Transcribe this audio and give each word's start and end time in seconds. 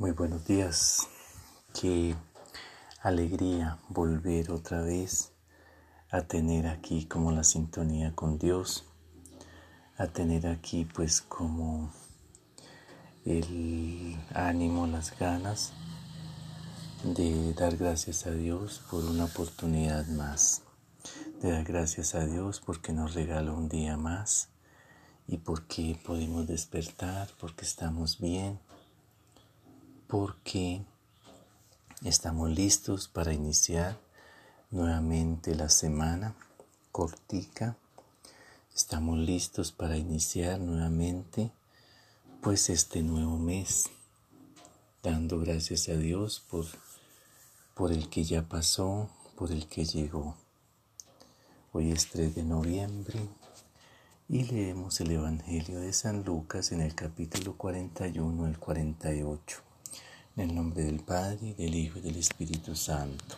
Muy 0.00 0.12
buenos 0.12 0.46
días. 0.46 1.06
Qué 1.78 2.16
alegría 3.02 3.78
volver 3.90 4.50
otra 4.50 4.80
vez 4.80 5.34
a 6.10 6.22
tener 6.22 6.68
aquí 6.68 7.04
como 7.04 7.32
la 7.32 7.44
sintonía 7.44 8.14
con 8.14 8.38
Dios, 8.38 8.86
a 9.98 10.06
tener 10.06 10.46
aquí 10.46 10.86
pues 10.86 11.20
como 11.20 11.92
el 13.26 14.16
ánimo, 14.32 14.86
las 14.86 15.18
ganas 15.18 15.74
de 17.04 17.52
dar 17.52 17.76
gracias 17.76 18.26
a 18.26 18.30
Dios 18.30 18.80
por 18.90 19.04
una 19.04 19.26
oportunidad 19.26 20.06
más, 20.06 20.62
de 21.42 21.50
dar 21.50 21.64
gracias 21.64 22.14
a 22.14 22.24
Dios 22.24 22.62
porque 22.64 22.94
nos 22.94 23.12
regala 23.12 23.52
un 23.52 23.68
día 23.68 23.98
más 23.98 24.48
y 25.26 25.36
porque 25.36 26.00
podemos 26.02 26.46
despertar, 26.46 27.28
porque 27.38 27.66
estamos 27.66 28.18
bien 28.18 28.60
porque 30.10 30.82
estamos 32.02 32.50
listos 32.50 33.06
para 33.06 33.32
iniciar 33.32 33.96
nuevamente 34.72 35.54
la 35.54 35.68
semana 35.68 36.34
cortica. 36.90 37.76
Estamos 38.74 39.18
listos 39.18 39.70
para 39.70 39.96
iniciar 39.96 40.58
nuevamente 40.58 41.52
pues 42.42 42.70
este 42.70 43.02
nuevo 43.02 43.38
mes, 43.38 43.88
dando 45.00 45.38
gracias 45.38 45.88
a 45.88 45.92
Dios 45.92 46.40
por, 46.50 46.66
por 47.74 47.92
el 47.92 48.08
que 48.08 48.24
ya 48.24 48.42
pasó, 48.42 49.08
por 49.36 49.52
el 49.52 49.68
que 49.68 49.84
llegó. 49.84 50.34
Hoy 51.72 51.92
es 51.92 52.08
3 52.08 52.34
de 52.34 52.42
noviembre 52.42 53.28
y 54.28 54.42
leemos 54.42 55.00
el 55.00 55.12
Evangelio 55.12 55.78
de 55.78 55.92
San 55.92 56.24
Lucas 56.24 56.72
en 56.72 56.80
el 56.80 56.96
capítulo 56.96 57.56
41 57.56 58.44
al 58.44 58.58
48. 58.58 59.69
En 60.36 60.48
el 60.48 60.54
nombre 60.54 60.84
del 60.84 61.00
Padre, 61.00 61.54
del 61.54 61.74
Hijo 61.74 61.98
y 61.98 62.02
del 62.02 62.16
Espíritu 62.16 62.76
Santo. 62.76 63.34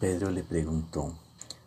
Pedro 0.00 0.30
le 0.30 0.42
preguntó, 0.42 1.14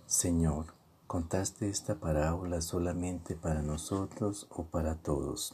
Señor, 0.08 0.74
¿contaste 1.06 1.70
esta 1.70 1.96
parábola 1.96 2.62
solamente 2.62 3.36
para 3.36 3.62
nosotros 3.62 4.48
o 4.50 4.64
para 4.64 4.96
todos? 4.96 5.54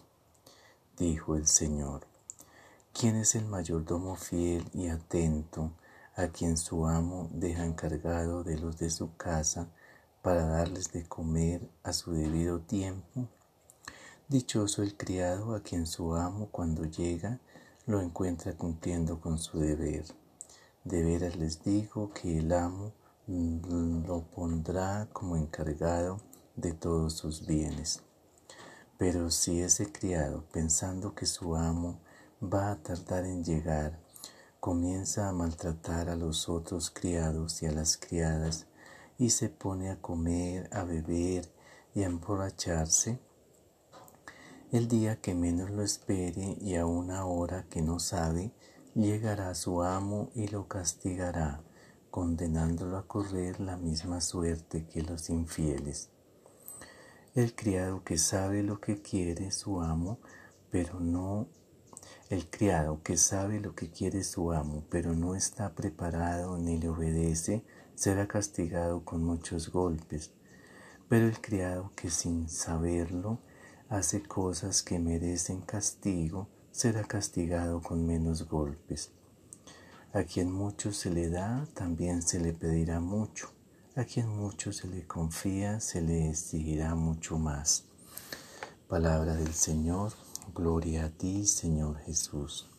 Dijo 0.98 1.36
el 1.36 1.46
Señor, 1.46 2.08
¿quién 2.94 3.18
es 3.18 3.36
el 3.36 3.46
mayordomo 3.46 4.16
fiel 4.16 4.66
y 4.74 4.88
atento 4.88 5.72
a 6.16 6.28
quien 6.28 6.58
su 6.58 6.88
amo 6.88 7.30
deja 7.34 7.66
encargado 7.66 8.46
de 8.46 8.58
los 8.58 8.78
de 8.78 8.90
su 8.90 9.16
casa 9.18 9.68
para 10.22 10.46
darles 10.46 10.94
de 10.94 11.06
comer 11.06 11.70
a 11.84 11.92
su 11.92 12.14
debido 12.14 12.62
tiempo? 12.62 13.28
Dichoso 14.32 14.82
el 14.82 14.96
criado 14.96 15.56
a 15.56 15.60
quien 15.60 15.86
su 15.86 16.16
amo 16.16 16.48
cuando 16.52 16.86
llega 16.86 17.42
lo 17.86 18.00
encuentra 18.00 18.54
cumpliendo 18.54 19.20
con 19.20 19.38
su 19.38 19.60
deber. 19.60 20.06
De 20.86 21.04
veras 21.04 21.36
les 21.36 21.62
digo 21.66 22.14
que 22.14 22.38
el 22.38 22.54
amo 22.54 22.94
lo 23.28 24.22
pondrá 24.34 25.10
como 25.12 25.36
encargado 25.36 26.22
de 26.56 26.72
todos 26.72 27.12
sus 27.12 27.46
bienes. 27.46 28.04
Pero 28.98 29.32
si 29.32 29.60
ese 29.60 29.92
criado, 29.92 30.46
pensando 30.54 31.14
que 31.14 31.26
su 31.26 31.58
amo 31.58 32.00
va 32.42 32.72
a 32.72 32.82
tardar 32.82 33.26
en 33.26 33.44
llegar, 33.44 34.00
comienza 34.62 35.28
a 35.28 35.34
maltratar 35.34 36.08
a 36.08 36.16
los 36.16 36.48
otros 36.48 36.90
criados 36.90 37.62
y 37.64 37.66
a 37.66 37.74
las 37.74 37.98
criadas, 37.98 38.66
y 39.18 39.32
se 39.32 39.50
pone 39.50 39.90
a 39.90 40.00
comer, 40.00 40.70
a 40.72 40.86
beber 40.86 41.52
y 41.94 42.04
a 42.04 42.06
emborracharse, 42.06 43.20
el 44.72 44.88
día 44.88 45.20
que 45.20 45.36
menos 45.36 45.70
lo 45.70 45.84
espere 45.84 46.58
y 46.62 46.76
a 46.76 46.86
una 46.86 47.26
hora 47.26 47.66
que 47.70 47.82
no 47.82 48.00
sabe, 48.00 48.54
llegará 48.96 49.54
su 49.54 49.84
amo 49.84 50.32
y 50.34 50.48
lo 50.48 50.70
castigará, 50.70 51.62
condenándolo 52.10 52.98
a 52.98 53.06
correr 53.06 53.60
la 53.60 53.76
misma 53.76 54.22
suerte 54.22 54.88
que 54.88 55.02
los 55.02 55.30
infieles. 55.30 56.10
El 57.36 57.54
criado 57.54 58.06
que 58.06 58.18
sabe 58.18 58.64
lo 58.64 58.80
que 58.80 59.02
quiere 59.02 59.52
su 59.52 59.82
amo, 59.82 60.20
pero 60.70 61.02
no 61.02 61.48
el 62.30 62.50
criado 62.50 63.04
que 63.04 63.18
sabe 63.18 63.60
lo 63.60 63.76
que 63.76 63.92
quiere 63.92 64.24
su 64.24 64.54
amo, 64.54 64.86
pero 64.90 65.14
no 65.14 65.36
está 65.36 65.76
preparado 65.76 66.58
ni 66.58 66.78
le 66.78 66.88
obedece, 66.88 67.66
será 67.94 68.26
castigado 68.26 69.04
con 69.04 69.22
muchos 69.22 69.70
golpes. 69.70 70.32
Pero 71.10 71.28
el 71.28 71.42
criado 71.42 71.92
que 71.94 72.10
sin 72.10 72.48
saberlo 72.48 73.42
hace 73.92 74.24
cosas 74.24 74.84
que 74.84 75.00
merecen 75.00 75.60
castigo, 75.60 76.48
será 76.72 77.04
castigado 77.04 77.82
con 77.82 78.08
menos 78.08 78.48
golpes. 78.48 79.12
A 80.14 80.24
quien 80.24 80.50
mucho 80.50 80.94
se 80.94 81.10
le 81.10 81.30
da, 81.30 81.68
también 81.74 82.22
se 82.22 82.40
le 82.40 82.54
pedirá 82.54 83.02
mucho. 83.02 83.52
A 83.98 84.06
quien 84.06 84.30
mucho 84.30 84.72
se 84.72 84.88
le 84.88 85.06
confía, 85.06 85.82
se 85.82 86.02
le 86.02 86.30
exigirá 86.30 86.96
mucho 86.96 87.38
más. 87.38 87.84
Palabra 88.88 89.36
del 89.36 89.54
Señor, 89.54 90.14
gloria 90.56 91.06
a 91.06 91.10
ti, 91.10 91.46
Señor 91.46 91.98
Jesús. 92.00 92.70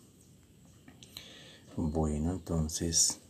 Bueno, 1.77 2.33
entonces 2.33 3.21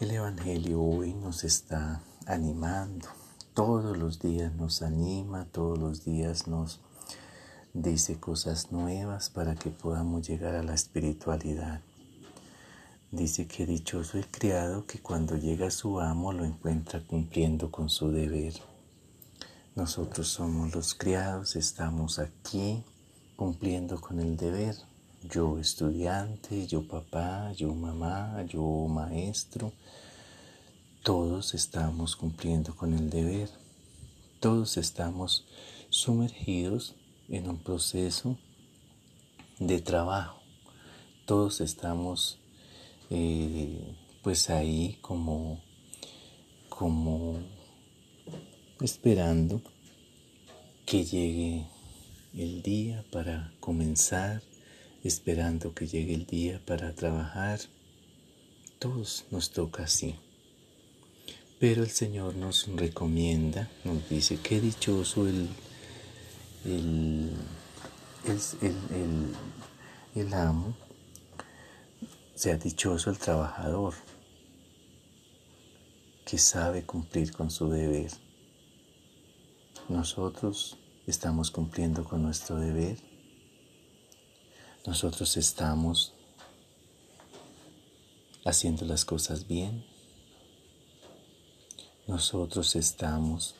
el 0.00 0.10
Evangelio 0.10 0.82
hoy 0.82 1.14
nos 1.14 1.44
está 1.44 2.02
animando. 2.26 3.06
Todos 3.54 3.96
los 3.96 4.18
días 4.18 4.52
nos 4.54 4.82
anima, 4.82 5.44
todos 5.46 5.78
los 5.78 6.04
días 6.04 6.48
nos 6.48 6.80
dice 7.82 8.18
cosas 8.18 8.72
nuevas 8.72 9.30
para 9.30 9.54
que 9.54 9.70
podamos 9.70 10.28
llegar 10.28 10.56
a 10.56 10.64
la 10.64 10.74
espiritualidad. 10.74 11.80
Dice 13.12 13.46
que 13.46 13.66
dichoso 13.66 14.18
el 14.18 14.26
criado 14.26 14.84
que 14.84 14.98
cuando 14.98 15.36
llega 15.36 15.70
su 15.70 16.00
amo 16.00 16.32
lo 16.32 16.44
encuentra 16.44 17.00
cumpliendo 17.06 17.70
con 17.70 17.88
su 17.88 18.10
deber. 18.10 18.54
Nosotros 19.76 20.26
somos 20.26 20.74
los 20.74 20.94
criados, 20.94 21.54
estamos 21.54 22.18
aquí 22.18 22.82
cumpliendo 23.36 24.00
con 24.00 24.18
el 24.18 24.36
deber. 24.36 24.74
Yo 25.22 25.58
estudiante, 25.58 26.66
yo 26.66 26.86
papá, 26.86 27.52
yo 27.52 27.72
mamá, 27.74 28.42
yo 28.42 28.62
maestro, 28.88 29.72
todos 31.04 31.54
estamos 31.54 32.16
cumpliendo 32.16 32.74
con 32.74 32.92
el 32.92 33.08
deber. 33.08 33.50
Todos 34.40 34.76
estamos 34.76 35.46
sumergidos 35.90 36.96
en 37.28 37.48
un 37.48 37.58
proceso 37.58 38.38
de 39.58 39.80
trabajo. 39.80 40.40
Todos 41.26 41.60
estamos 41.60 42.38
eh, 43.10 43.94
pues 44.22 44.50
ahí 44.50 44.98
como, 45.00 45.62
como 46.68 47.40
esperando 48.80 49.62
que 50.86 51.04
llegue 51.04 51.66
el 52.34 52.62
día 52.62 53.04
para 53.10 53.52
comenzar, 53.60 54.42
esperando 55.04 55.74
que 55.74 55.86
llegue 55.86 56.14
el 56.14 56.26
día 56.26 56.62
para 56.64 56.94
trabajar. 56.94 57.60
Todos 58.78 59.26
nos 59.30 59.50
toca 59.50 59.84
así. 59.84 60.14
Pero 61.58 61.82
el 61.82 61.90
Señor 61.90 62.36
nos 62.36 62.68
recomienda, 62.68 63.68
nos 63.84 64.08
dice, 64.08 64.38
qué 64.40 64.60
dichoso 64.60 65.26
el 66.64 67.32
el, 68.24 68.40
el, 68.60 69.36
el, 70.14 70.34
amo, 70.34 70.74
sea 72.34 72.56
dichoso 72.56 73.10
el 73.10 73.18
trabajador 73.18 73.94
que 76.24 76.38
sabe 76.38 76.84
cumplir 76.84 77.32
con 77.32 77.50
su 77.50 77.70
deber. 77.70 78.10
Nosotros 79.88 80.76
estamos 81.06 81.50
cumpliendo 81.50 82.04
con 82.04 82.22
nuestro 82.22 82.56
deber. 82.56 82.98
Nosotros 84.86 85.36
estamos 85.36 86.12
haciendo 88.44 88.84
las 88.84 89.04
cosas 89.04 89.46
bien. 89.46 89.86
Nosotros 92.06 92.76
estamos 92.76 93.54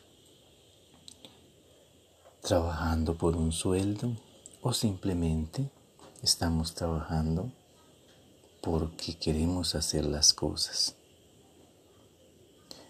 trabajando 2.42 3.16
por 3.16 3.36
un 3.36 3.52
sueldo 3.52 4.16
o 4.62 4.72
simplemente 4.72 5.70
estamos 6.22 6.74
trabajando 6.74 7.50
porque 8.62 9.16
queremos 9.16 9.74
hacer 9.74 10.04
las 10.04 10.32
cosas. 10.32 10.94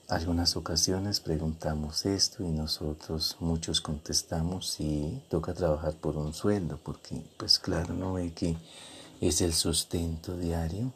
Algunas 0.08 0.56
ocasiones 0.56 1.20
preguntamos 1.20 2.06
esto 2.06 2.42
y 2.42 2.48
nosotros 2.48 3.36
muchos 3.40 3.82
contestamos 3.82 4.70
si 4.70 5.22
toca 5.28 5.52
trabajar 5.52 5.94
por 5.94 6.16
un 6.16 6.32
sueldo, 6.32 6.78
porque 6.82 7.22
pues 7.36 7.58
claro, 7.58 7.92
no 7.92 8.14
ve 8.14 8.32
que 8.32 8.56
es 9.20 9.42
el 9.42 9.52
sustento 9.52 10.36
diario. 10.38 10.92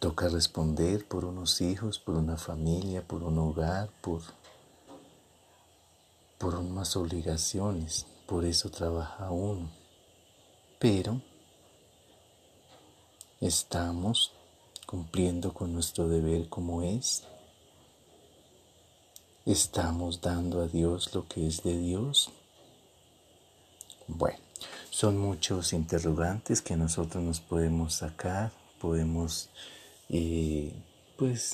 Toca 0.00 0.28
responder 0.28 1.08
por 1.08 1.24
unos 1.24 1.62
hijos, 1.62 1.98
por 1.98 2.16
una 2.16 2.36
familia, 2.36 3.02
por 3.06 3.22
un 3.22 3.38
hogar, 3.38 3.88
por 4.02 4.20
por 6.40 6.54
unas 6.54 6.96
obligaciones, 6.96 8.06
por 8.26 8.46
eso 8.46 8.70
trabaja 8.70 9.30
uno. 9.30 9.70
pero 10.78 11.20
estamos 13.42 14.32
cumpliendo 14.86 15.52
con 15.52 15.74
nuestro 15.74 16.08
deber 16.08 16.48
como 16.48 16.82
es. 16.82 17.24
¿Estamos 19.44 20.22
dando 20.22 20.62
a 20.62 20.66
Dios 20.66 21.14
lo 21.14 21.28
que 21.28 21.46
es 21.46 21.62
de 21.62 21.76
Dios? 21.76 22.30
Bueno, 24.08 24.38
son 24.88 25.18
muchos 25.18 25.74
interrogantes 25.74 26.62
que 26.62 26.74
nosotros 26.74 27.22
nos 27.22 27.40
podemos 27.40 27.92
sacar, 27.92 28.50
podemos 28.80 29.50
eh, 30.08 30.72
pues 31.18 31.52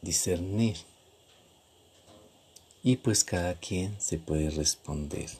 discernir 0.00 0.93
y 2.84 2.96
pues 2.96 3.24
cada 3.24 3.54
quien 3.54 3.98
se 3.98 4.18
puede 4.18 4.50
responder. 4.50 5.30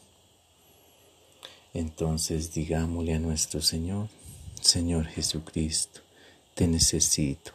Entonces 1.75 2.55
digámosle 2.55 3.15
a 3.15 3.19
nuestro 3.19 3.61
Señor, 3.61 4.09
Señor 4.61 5.07
Jesucristo, 5.07 6.01
te 6.55 6.67
necesito. 6.67 7.53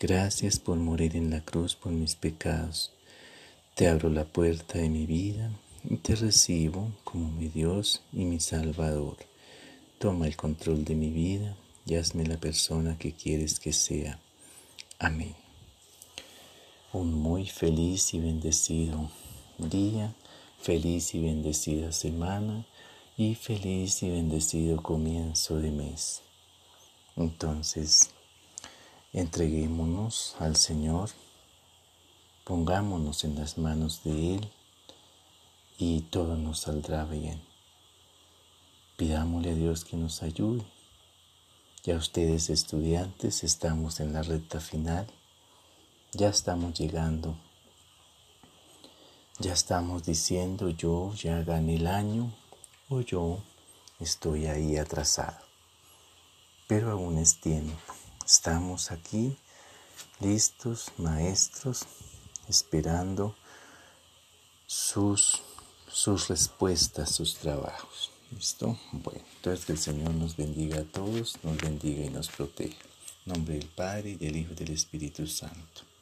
Gracias 0.00 0.58
por 0.58 0.76
morir 0.76 1.16
en 1.16 1.30
la 1.30 1.42
cruz 1.42 1.76
por 1.76 1.92
mis 1.92 2.16
pecados. 2.16 2.92
Te 3.76 3.86
abro 3.86 4.10
la 4.10 4.24
puerta 4.24 4.78
de 4.78 4.88
mi 4.88 5.06
vida 5.06 5.50
y 5.88 5.96
te 5.96 6.16
recibo 6.16 6.90
como 7.04 7.30
mi 7.30 7.48
Dios 7.48 8.02
y 8.12 8.24
mi 8.24 8.40
Salvador. 8.40 9.16
Toma 9.98 10.26
el 10.26 10.36
control 10.36 10.84
de 10.84 10.96
mi 10.96 11.10
vida 11.10 11.56
y 11.86 11.94
hazme 11.94 12.26
la 12.26 12.38
persona 12.38 12.98
que 12.98 13.12
quieres 13.12 13.60
que 13.60 13.72
sea. 13.72 14.18
Amén. 14.98 15.43
Un 16.94 17.12
muy 17.12 17.44
feliz 17.44 18.14
y 18.14 18.20
bendecido 18.20 19.10
día, 19.58 20.14
feliz 20.60 21.12
y 21.16 21.20
bendecida 21.20 21.90
semana 21.90 22.64
y 23.16 23.34
feliz 23.34 24.00
y 24.04 24.10
bendecido 24.10 24.80
comienzo 24.80 25.56
de 25.56 25.72
mes. 25.72 26.22
Entonces, 27.16 28.10
entreguémonos 29.12 30.36
al 30.38 30.54
Señor, 30.54 31.10
pongámonos 32.44 33.24
en 33.24 33.34
las 33.34 33.58
manos 33.58 34.04
de 34.04 34.36
Él 34.36 34.48
y 35.76 36.02
todo 36.02 36.36
nos 36.36 36.60
saldrá 36.60 37.06
bien. 37.06 37.42
Pidámosle 38.96 39.50
a 39.50 39.54
Dios 39.56 39.84
que 39.84 39.96
nos 39.96 40.22
ayude. 40.22 40.64
Ya 41.82 41.96
ustedes 41.96 42.50
estudiantes 42.50 43.42
estamos 43.42 43.98
en 43.98 44.12
la 44.12 44.22
recta 44.22 44.60
final, 44.60 45.08
ya 46.14 46.28
estamos 46.28 46.78
llegando, 46.78 47.36
ya 49.40 49.52
estamos 49.52 50.04
diciendo 50.04 50.68
yo 50.70 51.12
ya 51.14 51.42
gané 51.42 51.76
el 51.76 51.88
año 51.88 52.32
o 52.88 53.00
yo 53.00 53.38
estoy 53.98 54.46
ahí 54.46 54.76
atrasado. 54.76 55.38
Pero 56.68 56.92
aún 56.92 57.18
es 57.18 57.40
tiempo, 57.40 57.76
estamos 58.24 58.92
aquí 58.92 59.36
listos, 60.20 60.92
maestros, 60.98 61.84
esperando 62.48 63.34
sus 64.66 65.42
sus 65.94 66.26
respuestas, 66.26 67.14
sus 67.14 67.36
trabajos. 67.36 68.10
¿Listo? 68.32 68.76
Bueno, 68.90 69.22
entonces 69.36 69.64
que 69.64 69.72
el 69.72 69.78
Señor 69.78 70.12
nos 70.14 70.36
bendiga 70.36 70.80
a 70.80 70.84
todos, 70.84 71.38
nos 71.44 71.56
bendiga 71.58 72.04
y 72.04 72.10
nos 72.10 72.28
proteja. 72.28 72.82
Nombre 73.26 73.54
del 73.54 73.68
Padre, 73.68 74.10
y 74.10 74.16
del 74.16 74.36
Hijo 74.36 74.52
y 74.52 74.56
del 74.56 74.70
Espíritu 74.70 75.26
Santo. 75.28 75.93